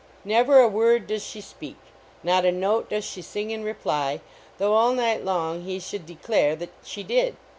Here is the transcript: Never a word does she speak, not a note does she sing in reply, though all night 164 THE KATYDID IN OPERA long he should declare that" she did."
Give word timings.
Never 0.25 0.59
a 0.59 0.67
word 0.67 1.05
does 1.05 1.23
she 1.23 1.41
speak, 1.41 1.77
not 2.23 2.43
a 2.43 2.51
note 2.51 2.89
does 2.89 3.05
she 3.05 3.21
sing 3.21 3.51
in 3.51 3.63
reply, 3.63 4.19
though 4.57 4.73
all 4.73 4.93
night 4.93 5.21
164 5.21 5.23
THE 5.23 5.25
KATYDID 5.27 5.27
IN 5.27 5.27
OPERA 5.37 5.53
long 5.53 5.61
he 5.61 5.79
should 5.79 6.05
declare 6.07 6.55
that" 6.55 6.69
she 6.89 7.03
did." 7.03 7.37